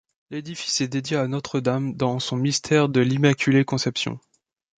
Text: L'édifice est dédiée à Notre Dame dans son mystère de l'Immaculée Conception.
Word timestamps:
L'édifice 0.31 0.81
est 0.81 0.87
dédiée 0.87 1.17
à 1.17 1.27
Notre 1.27 1.59
Dame 1.59 1.93
dans 1.93 2.17
son 2.19 2.35
mystère 2.35 2.89
de 2.89 3.01
l'Immaculée 3.01 3.63
Conception. 3.65 4.19